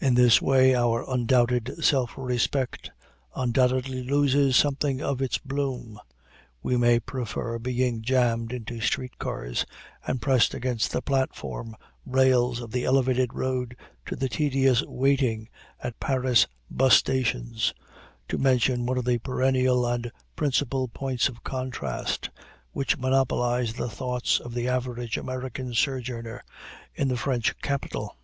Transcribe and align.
In 0.00 0.14
this 0.14 0.40
way 0.40 0.74
our 0.74 1.04
undoubted 1.06 1.84
self 1.84 2.14
respect 2.16 2.90
undoubtedly 3.34 4.02
loses 4.02 4.56
something 4.56 5.02
of 5.02 5.20
its 5.20 5.36
bloom. 5.36 5.98
We 6.62 6.78
may 6.78 7.00
prefer 7.00 7.58
being 7.58 8.00
jammed 8.00 8.54
into 8.54 8.80
street 8.80 9.18
cars 9.18 9.66
and 10.06 10.22
pressed 10.22 10.54
against 10.54 10.90
the 10.90 11.02
platform 11.02 11.76
rails 12.06 12.62
of 12.62 12.70
the 12.72 12.86
elevated 12.86 13.34
road 13.34 13.76
to 14.06 14.16
the 14.16 14.30
tedious 14.30 14.82
waiting 14.84 15.50
at 15.82 16.00
Paris 16.00 16.46
'bus 16.70 16.94
stations 16.96 17.74
to 18.28 18.38
mention 18.38 18.86
one 18.86 18.96
of 18.96 19.04
the 19.04 19.18
perennial 19.18 19.84
and 19.86 20.10
principal 20.34 20.88
points 20.88 21.28
of 21.28 21.44
contrast 21.44 22.30
which 22.72 22.96
monopolize 22.96 23.74
the 23.74 23.90
thoughts 23.90 24.40
of 24.40 24.54
the 24.54 24.66
average 24.66 25.18
American 25.18 25.74
sojourner 25.74 26.42
in 26.94 27.08
the 27.08 27.18
French 27.18 27.54
capital. 27.60 28.16